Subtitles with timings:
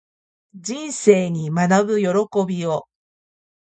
[0.55, 2.07] 人生に学ぶ喜
[2.47, 2.87] びを